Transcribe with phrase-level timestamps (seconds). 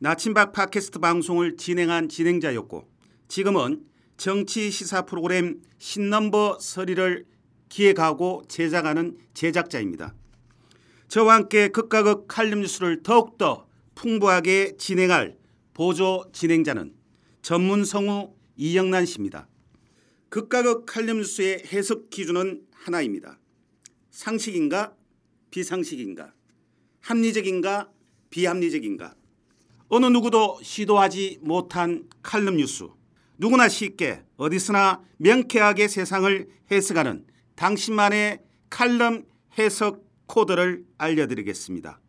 [0.00, 2.88] 나침박 팟캐스트 방송을 진행한 진행자였고
[3.26, 3.84] 지금은
[4.16, 7.26] 정치 시사 프로그램 신넘버 서리를
[7.68, 10.14] 기획하고 제작하는 제작자입니다.
[11.08, 13.66] 저와 함께 극과 극 칼럼 뉴스를 더욱더
[13.96, 15.36] 풍부하게 진행할
[15.74, 16.94] 보조 진행자는
[17.42, 19.48] 전문 성우 이영란 씨입니다.
[20.28, 23.40] 극과 극 칼럼 뉴스의 해석 기준은 하나입니다.
[24.12, 24.94] 상식인가
[25.50, 26.32] 비상식인가
[27.00, 27.90] 합리적인가
[28.30, 29.17] 비합리적인가
[29.88, 32.88] 어느 누구도 시도하지 못한 칼럼 뉴스
[33.38, 37.24] 누구나 쉽게 어디서나 명쾌하게 세상을 해석하는
[37.56, 39.24] 당신만의 칼럼
[39.58, 42.00] 해석 코드를 알려드리겠습니다.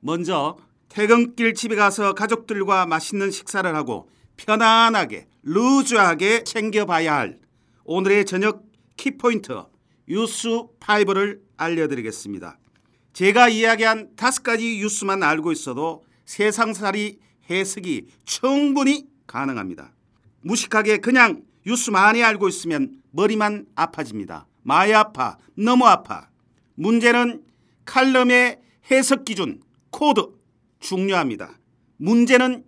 [0.00, 0.56] 먼저
[0.88, 7.38] 퇴근길 집에 가서 가족들과 맛있는 식사를 하고 편안하게 루즈하게 챙겨봐야 할
[7.84, 8.64] 오늘의 저녁
[8.96, 9.62] 키포인트
[10.08, 10.48] 뉴스
[10.80, 12.58] 5를 알려드리겠습니다.
[13.12, 19.92] 제가 이야기한 다섯 가지 뉴스만 알고 있어도 세상살이 해석이 충분히 가능합니다.
[20.42, 24.46] 무식하게 그냥 뉴스 많이 알고 있으면 머리만 아파집니다.
[24.62, 26.28] 많이 아파, 너무 아파.
[26.74, 27.44] 문제는
[27.84, 28.58] 칼럼의
[28.90, 30.28] 해석 기준, 코드
[30.80, 31.58] 중요합니다.
[31.96, 32.64] 문제는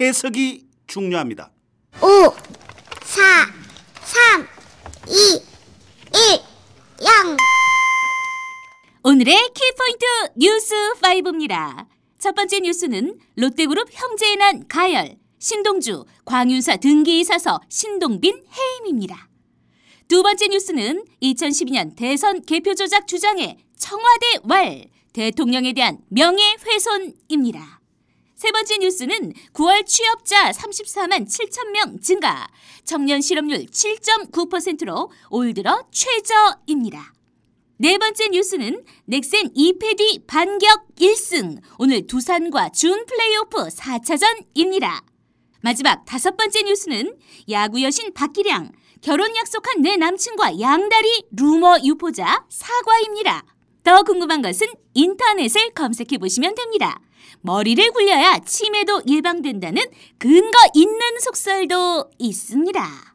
[0.00, 1.52] 해석이 중요합니다.
[2.00, 2.06] 5,
[3.02, 3.22] 4,
[4.02, 4.46] 3,
[5.06, 5.12] 2,
[6.14, 6.40] 1,
[7.26, 7.36] 0.
[9.02, 10.04] 오늘의 키포인트
[10.36, 11.86] 뉴스 5입니다.
[12.20, 19.30] 첫 번째 뉴스는 롯데그룹 형제의 난 가열, 신동주, 광윤사 등기 이 사서 신동빈 해임입니다.
[20.06, 27.80] 두 번째 뉴스는 2012년 대선 개표 조작 주장에 청와대 왈, 대통령에 대한 명예훼손입니다.
[28.36, 32.48] 세 번째 뉴스는 9월 취업자 34만 7천 명 증가,
[32.84, 37.14] 청년 실업률 7.9%로 올 들어 최저입니다.
[37.82, 41.62] 네 번째 뉴스는 넥센 2패 뒤 반격 1승.
[41.78, 45.02] 오늘 두산과 준 플레이오프 4차전입니다.
[45.62, 47.16] 마지막 다섯 번째 뉴스는
[47.48, 48.72] 야구 여신 박기량.
[49.00, 53.46] 결혼 약속한 내 남친과 양다리 루머 유포자 사과입니다.
[53.82, 57.00] 더 궁금한 것은 인터넷을 검색해 보시면 됩니다.
[57.40, 59.82] 머리를 굴려야 치매도 예방된다는
[60.18, 63.09] 근거 있는 속설도 있습니다.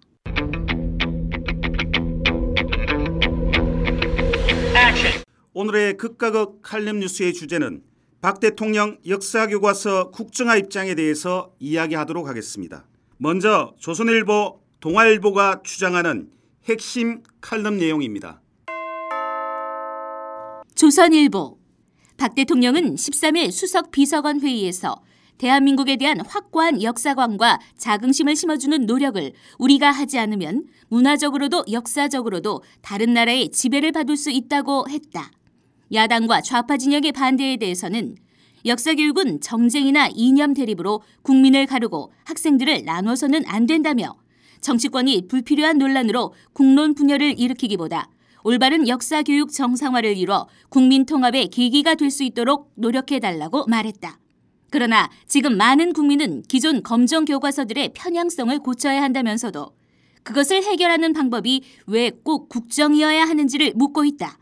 [5.54, 7.82] 오늘의 극과 극 칼럼 뉴스의 주제는
[8.22, 12.86] 박 대통령 역사교과서 국정화 입장에 대해서 이야기하도록 하겠습니다.
[13.18, 16.30] 먼저 조선일보, 동아일보가 주장하는
[16.66, 18.42] 핵심 칼럼 내용입니다.
[20.76, 21.58] 조선일보
[22.18, 25.02] 박 대통령은 13일 수석 비서관 회의에서
[25.38, 33.92] 대한민국에 대한 확고한 역사관과 자긍심을 심어주는 노력을 우리가 하지 않으면 문화적으로도 역사적으로도 다른 나라의 지배를
[33.92, 35.32] 받을 수 있다고 했다.
[35.94, 38.16] 야당과 좌파 진영의 반대에 대해서는
[38.66, 44.16] 역사교육은 정쟁이나 이념 대립으로 국민을 가르고 학생들을 나눠서는 안 된다며
[44.62, 48.10] 정치권이 불필요한 논란으로 국론 분열을 일으키기보다
[48.44, 54.18] 올바른 역사교육 정상화를 이뤄 국민 통합의 계기가 될 수 있도록 노력해달라고 말했다.
[54.76, 59.74] 그러나 지금 많은 국민은 기존 검정 교과서들의 편향성을 고쳐야 한다면서도
[60.24, 64.38] 그것을 해결하는 방법이 왜 꼭 국정이어야 하는지를 묻고 있다.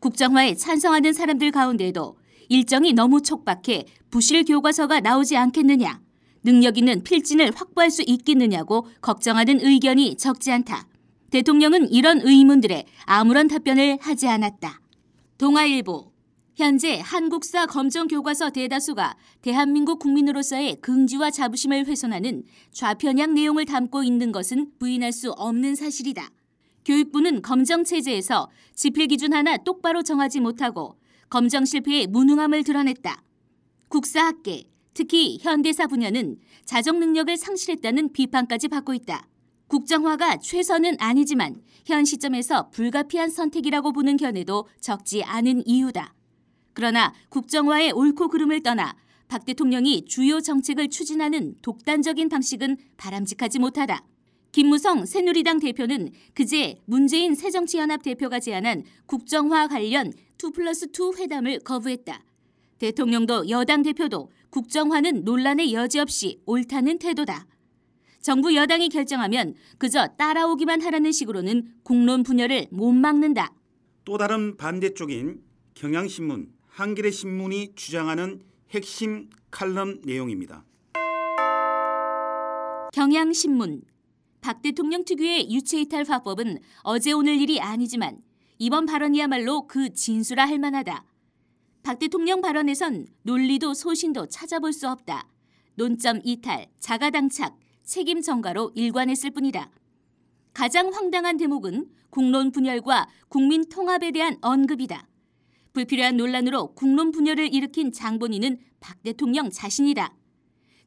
[0.00, 2.18] 국정화에 찬성하는 사람들 가운데에도
[2.50, 6.02] 일정이 너무 촉박해 부실 교과서가 나오지 않겠느냐,
[6.44, 10.86] 능력 있는 필진을 확보할 수 있겠느냐고 걱정하는 의견이 적지 않다.
[11.30, 14.82] 대통령은 이런 의문들에 아무런 답변을 하지 않았다.
[15.38, 16.12] 동아일보
[16.56, 24.72] 현재 한국사 검정 교과서 대다수가 대한민국 국민으로서의 긍지와 자부심을 훼손하는 좌편향 내용을 담고 있는 것은
[24.78, 26.30] 부인할 수 없는 사실이다.
[26.86, 30.98] 교육부는 검정 체제에서 지필 기준 하나 똑바로 정하지 못하고
[31.28, 33.22] 검정 실패의 무능함을 드러냈다.
[33.88, 34.64] 국사학계,
[34.94, 39.28] 특히 현대사 분야는 자정 능력을 상실했다는 비판까지 받고 있다.
[39.68, 46.15] 국정화가 최선은 아니지만 현 시점에서 불가피한 선택이라고 보는 견해도 적지 않은 이유다.
[46.76, 48.94] 그러나 국정화의 옳고 그름을 떠나
[49.28, 54.04] 박 대통령이 주요 정책을 추진하는 독단적인 방식은 바람직하지 못하다.
[54.52, 62.22] 김무성 새누리당 대표는 그제 문재인 새정치연합 대표가 제안한 국정화 관련 2 플러스 2 회담을 거부했다.
[62.78, 67.46] 대통령도 여당 대표도 국정화는 논란의 여지 없이 옳다는 태도다.
[68.20, 73.54] 정부 여당이 결정하면 그저 따라오기만 하라는 식으로는 국론 분열을 못 막는다.
[74.04, 75.40] 또 다른 반대쪽인
[75.72, 78.42] 경향신문, 한겨레 신문이 주장하는
[78.72, 80.62] 핵심 칼럼 내용입니다.
[82.92, 83.80] 경향신문
[84.42, 88.18] 박 대통령 특유의 유체이탈 화법은 어제 오늘 일이 아니지만
[88.58, 91.02] 이번 발언이야말로 그 진수라 할 만하다.
[91.82, 95.30] 박 대통령 발언에선 논리도 소신도 찾아볼 수 없다.
[95.76, 99.70] 논점 이탈, 자가당착, 책임 전가로 일관했을 뿐이다.
[100.52, 105.08] 가장 황당한 대목은 국론 분열과 국민 통합에 대한 언급이다.
[105.76, 110.16] 불필요한 논란으로 국론 분열을 일으킨 장본인은 박 대통령 자신이다.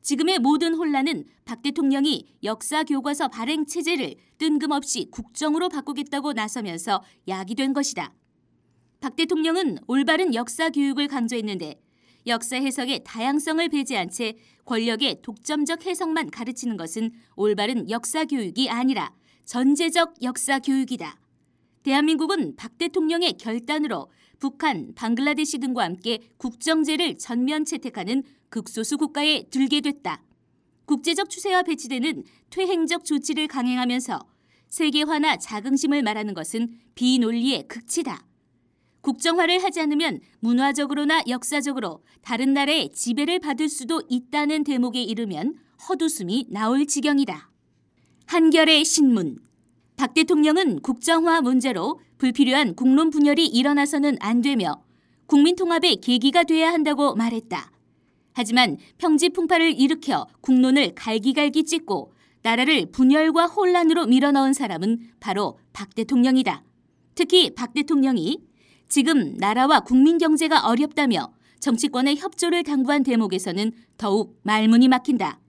[0.02, 8.16] 지금의 모든 혼란은 박 대통령이 역사 교과서 발행 체제를 뜬금없이 국정으로 바꾸겠다고 나서면서 야기된 것이다.
[9.00, 11.80] 박 대통령은 올바른 역사 교육을 강조했는데
[12.26, 19.14] 역사 해석의 다양성을 배제한 채 권력의 독점적 해석만 가르치는 것은 올바른 역사 교육이 아니라
[19.46, 21.20] 전제적 역사 교육이다.
[21.84, 24.10] 대한민국은 박 대통령의 결단으로
[24.40, 30.24] 북한, 방글라데시 등과 함께 국정제를 전면 채택하는 극소수 국가에 들게 됐다.
[30.86, 34.20] 국제적 추세와 배치되는 퇴행적 조치를 강행하면서
[34.70, 38.26] 세계화나 자긍심을 말하는 것은 비논리의 극치다.
[39.02, 46.86] 국정화를 하지 않으면 문화적으로나 역사적으로 다른 나라의 지배를 받을 수도 있다는 대목에 이르면 헛웃음이 나올
[46.86, 47.50] 지경이다.
[48.26, 49.40] 한결의 신문
[50.00, 54.82] 박 대통령은 국정화 문제로 불필요한 국론 분열이 일어나서는 안 되며
[55.26, 57.70] 국민 통합의 계기가 돼야 한다고 말했다.
[58.32, 62.14] 하지만 평지 풍파를 일으켜 국론을 갈기갈기 찢고
[62.44, 66.64] 나라를 분열과 혼란으로 밀어넣은 사람은 바로 박 대통령이다.
[67.14, 68.40] 특히 박 대통령이
[68.88, 75.42] 지금 나라와 국민 경제가 어렵다며 정치권의 협조를 당부한 대목에서는 더욱 말문이 막힌다.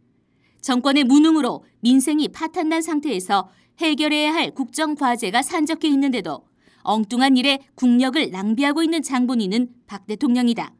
[0.60, 3.48] 정권의 무능으로 민생이 파탄난 상태에서
[3.80, 6.44] 해결해야 할 국정 과제가 산적해 있는데도
[6.82, 10.74] 엉뚱한 일에 국력을 낭비하고 있는 장본인은 박 대통령이다.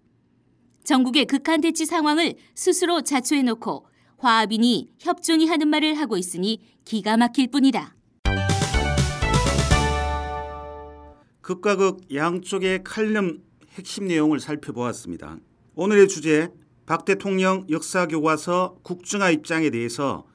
[0.85, 3.87] 전국의 극한 대치 상황을 스스로 자초해놓고
[4.19, 7.97] 화합이니 협조니 하는 말을 하고 있으니 기가 막힐 뿐이다.
[11.41, 13.43] 극과 극 양쪽의 칼럼
[13.75, 15.39] 핵심 내용을 살펴보았습니다.
[15.75, 16.49] 오늘의 주제
[16.87, 20.27] 박 대통령 역사교과서 국정화 입장에 대해서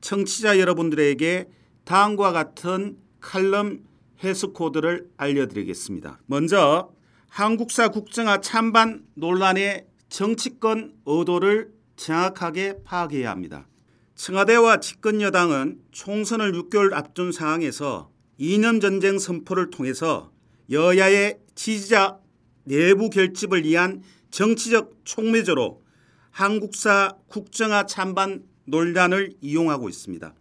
[0.00, 1.48] 청취자 여러분들에게
[1.86, 3.84] 다음과 같은 칼럼
[4.22, 6.18] 해석 코드를 알려드리겠습니다.
[6.26, 6.90] 먼저
[7.28, 13.68] 한국사 국정화 찬반 논란의 정치권 의도를 정확하게 파악해야 합니다.
[14.16, 20.32] 청와대와 집권 여당은 총선을 6개월 앞둔 상황에서 이념 전쟁 선포를 통해서
[20.70, 22.18] 여야의 지지자
[22.64, 24.02] 내부 결집을 위한
[24.32, 25.82] 정치적 촉매제로
[26.32, 30.34] 한국사 국정화 찬반 논란을 이용하고 있습니다.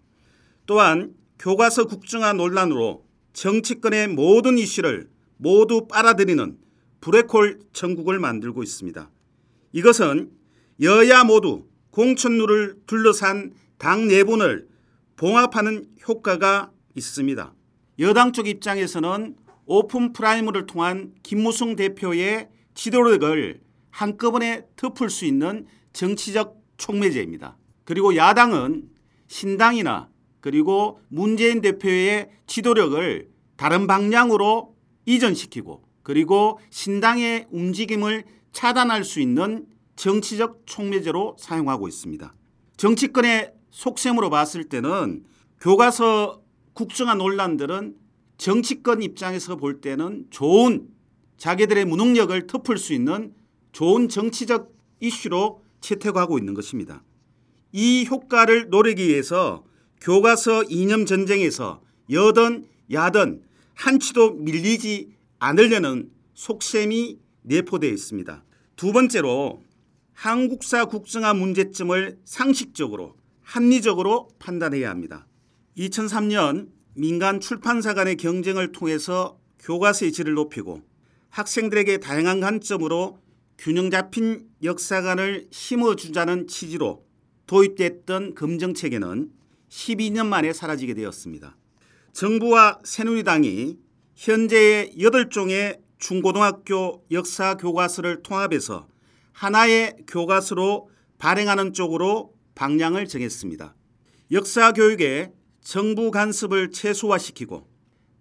[0.66, 1.14] 또한
[1.46, 6.58] 교과서 국정화 논란으로 정치권의 모든 이슈를 모두 빨아들이는
[7.02, 9.12] 브레콜 전국을 만들고 있습니다.
[9.72, 10.32] 이것은
[10.82, 14.68] 여야 모두 공천룰을 둘러싼 당 내분을
[15.18, 17.54] 봉합하는 효과가 있습니다.
[18.00, 19.36] 여당 쪽 입장에서는
[19.68, 23.62] 오픈 프라이머리를 통한 김무성 대표의 지도력을
[23.92, 27.56] 한꺼번에 덮을 수 있는 정치적 촉매제입니다.
[27.84, 28.90] 그리고 야당은
[29.28, 30.10] 신당이나
[30.46, 34.76] 그리고 문재인 대표의 지도력을 다른 방향으로
[35.08, 42.32] 이전시키고 그리고 신당의 움직임을 차단할 수 있는 정치적 촉매제로 사용하고 있습니다.
[42.78, 45.24] 정치권의 속셈으로 봤을 때는
[45.62, 47.96] 교과서 국정화 논란들은
[48.38, 50.90] 정치권 입장에서 볼 때는 좋은
[51.38, 53.34] 자기들의 무능력을 덮을 수 있는
[53.72, 57.04] 좋은 정치적 이슈로 채택하고 있는 것입니다.
[57.72, 59.64] 이 효과를 노리기 위해서
[60.02, 63.42] 교과서 이념 전쟁에서 여든 야든
[63.74, 65.10] 한치도 밀리지
[65.40, 68.44] 않으려는 속셈이 내포되어 있습니다.
[68.76, 69.64] 두 번째로
[70.14, 75.28] 한국사 국정화 문제점을 상식적으로 합리적으로 판단해야 합니다.
[75.78, 80.82] 2003년 민간 출판사 간의 경쟁을 통해서 교과서의 질을 높이고
[81.30, 83.20] 학생들에게 다양한 관점으로
[83.58, 87.06] 균형 잡힌 역사관을 심어주자는 취지로
[87.48, 89.32] 도입됐던 검정체계는
[89.70, 91.56] 12년 만에 사라지게 되었습니다.
[92.14, 93.78] 정부와 새누리당이
[94.16, 98.88] 현재의 8종의 중고등학교 역사 교과서를 통합해서
[99.34, 103.76] 하나의 교과서로 발행하는 쪽으로 방향을 정했습니다.
[104.32, 105.32] 역사 교육에
[105.62, 107.68] 정부 간섭을 최소화시키고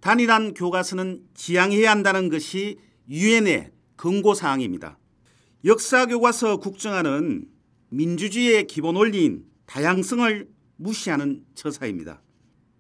[0.00, 2.76] 단일한 교과서는 지향해야 한다는 것이
[3.08, 4.98] 유엔의 권고 사항입니다.
[5.64, 7.46] 역사 교과서 국정화는
[7.88, 12.22] 민주주의의 기본 원리인 다양성을 무시하는 처사입니다.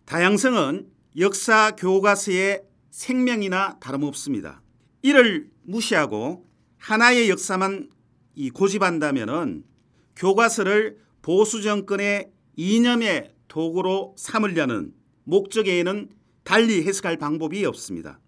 [0.04, 4.62] 다양성은 역사 교과서의 생명이나 다름없습니다.
[5.02, 6.46] 이를 무시하고
[6.78, 7.90] 하나의 역사만
[8.34, 9.64] 이 고집한다면은
[10.16, 14.92] 교과서를 보수 정권의 이념의 도구로 삼으려는
[15.24, 16.10] 목적에는
[16.42, 18.20] 달리 해석할 방법이 없습니다.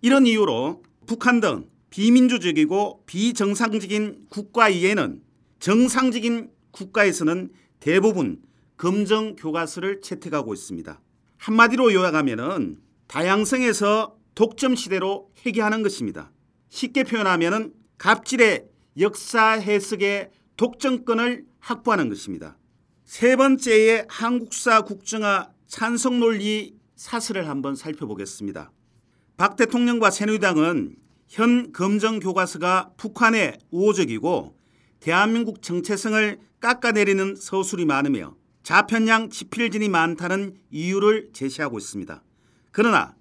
[0.00, 5.22] 이런 이유로 북한 등 비민주적이고 비정상적인 국가 이에는
[5.60, 8.40] 정상적인 국가에서는 대부분
[8.78, 11.00] 검정 교과서를 채택하고 있습니다.
[11.36, 16.30] 한마디로 요약하면은 다양성에서 독점 시대로 회귀하는 것입니다.
[16.68, 18.66] 쉽게 표현하면은 갑질의
[19.00, 22.56] 역사 해석의 독점권을 확보하는 것입니다.
[23.04, 28.70] 세 번째의 한국사 국정화 찬성 논리 사슬을 한번 살펴보겠습니다.
[29.36, 30.96] 박 대통령과 새누리당은
[31.28, 34.56] 현 검정 교과서가 북한의 우호적이고
[35.00, 38.37] 대한민국 정체성을 깎아내리는 서술이 많으며
[38.68, 42.22] 좌편향 지필진이 많다는 이유를 제시하고 있습니다.
[42.70, 43.16] 그러나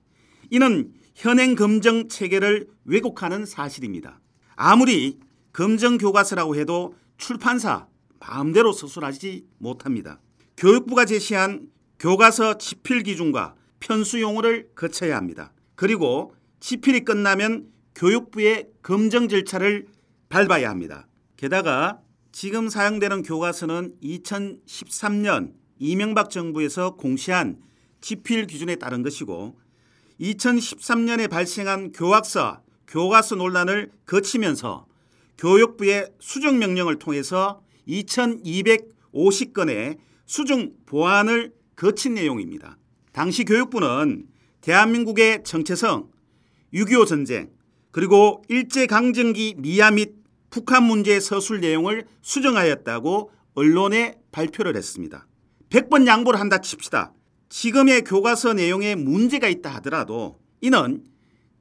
[0.49, 4.19] 이는 현행 검정 체계를 왜곡하는 사실입니다.
[4.57, 5.19] 아무리
[5.53, 7.87] 검정 교과서라고 해도 출판사
[8.19, 10.19] 마음대로 서술하지 못합니다.
[10.57, 15.53] 교육부가 제시한 교과서 지필 기준과 편수 용어를 거쳐야 합니다.
[15.75, 19.87] 그리고 지필이 끝나면 교육부의 검정 절차를
[20.27, 21.07] 밟아야 합니다.
[21.37, 22.01] 게다가
[22.39, 27.57] 지금 사용되는 교과서는 2013년 이명박 정부에서 공시한
[27.99, 29.57] 지필 기준에 따른 것이고
[30.21, 34.85] 2013년에 발생한 교학서, 교과서 논란을 거치면서
[35.39, 42.77] 교육부의 수정 명령을 통해서 2250건의 수정 보완을 거친 내용입니다.
[43.13, 44.27] 당시 교육부는
[44.61, 46.11] 대한민국의 정체성,
[46.71, 47.49] 6.25 전쟁,
[47.89, 55.27] 그리고 일제강점기 미아 및 북한 문제 서술 내용을 수정하였다고 언론에 발표를 했습니다.
[55.69, 57.13] 100번 양보를 한다 칩시다.
[57.49, 61.03] 지금의 교과서 내용에 문제가 있다 하더라도 이는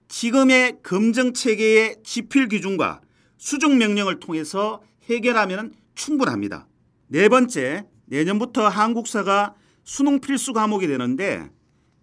[0.09, 3.01] 지금의 검정 체계의 지필 기준과
[3.39, 6.69] 수정 명령을 통해서 해결하면 충분합니다.
[7.09, 11.51] 네 번째, 내년부터 한국사가 수능 필수 과목이 되는데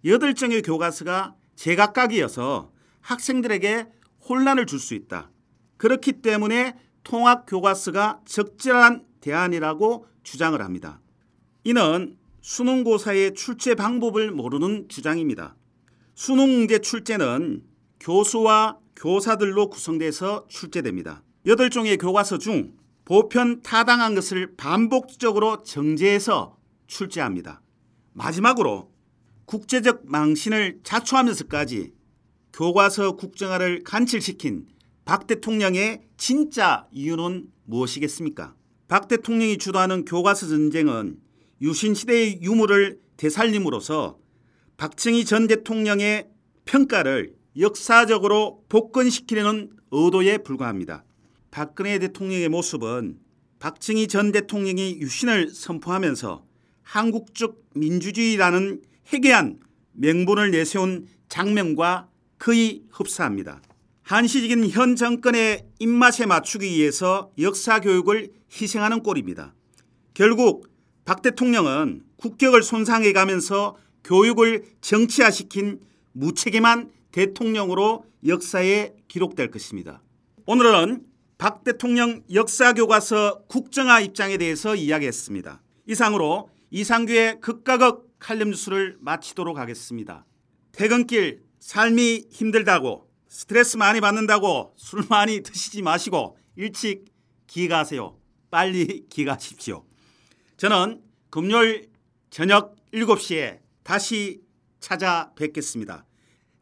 [0.04, 3.86] 8장의 교과서가 제각각이어서 학생들에게
[4.28, 5.30] 혼란을 줄 수 있다.
[5.76, 11.00] 그렇기 때문에 통합 교과서가 적절한 대안이라고 주장을 합니다.
[11.64, 15.56] 이는 수능고사의 출제 방법을 모르는 주장입니다.
[16.14, 17.62] 수능 문제 출제는
[18.00, 21.22] 교수와 교사들로 구성돼서 출제됩니다.
[21.46, 27.60] 8종의 교과서 중 보편 타당한 것을 반복적으로 정제해서 출제합니다.
[28.12, 28.90] 마지막으로
[29.46, 31.92] 국제적 망신을 자초하면서까지
[32.52, 34.66] 교과서 국정화를 간칠시킨
[35.04, 38.54] 박 대통령의 진짜 이유는 무엇이겠습니까?
[38.88, 41.18] 박 대통령이 주도하는 교과서 전쟁은
[41.60, 44.18] 유신시대의 유물을 되살림으로써
[44.76, 46.28] 박정희 전 대통령의
[46.64, 51.04] 평가를 역사적으로 복권시키려는 의도에 불과합니다.
[51.50, 53.18] 박근혜 대통령의 모습은
[53.60, 56.44] 박정희 전 대통령이 유신을 선포하면서
[56.82, 59.60] 한국적 민주주의라는 해괴한
[59.92, 62.08] 명분을 내세운 장면과
[62.38, 63.62] 거의 흡사합니다.
[64.04, 69.54] 한시적인 현 정권의 입맛에 맞추기 위해서 역사 교육을 희생하는 꼴입니다.
[70.12, 70.68] 결국
[71.06, 75.80] 박 대통령은 국격을 손상해 가면서 교육을 정치화시킨
[76.12, 80.02] 무책임한 대통령으로 역사에 기록될 것입니다.
[80.44, 81.06] 오늘은
[81.38, 85.62] 박 대통령 역사 교과서 국정화 입장에 대해서 이야기했습니다.
[85.88, 90.26] 이상으로 이상규의 극과 극 칼럼 뉴스를 마치도록 하겠습니다.
[90.72, 97.04] 퇴근길 삶이 힘들다고 스트레스 많이 받는다고 술 많이 드시지 마시고 일찍
[97.48, 98.16] 기가하세요.
[98.48, 99.84] 빨리 기가하십시오.
[100.56, 101.90] 저는 금요일
[102.30, 104.40] 저녁 7시에 다시
[104.78, 106.06] 찾아뵙겠습니다.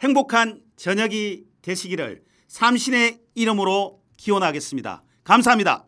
[0.01, 5.03] 행복한 저녁이 되시기를 삼신의 이름으로 기원하겠습니다.
[5.25, 5.85] 감사합니다.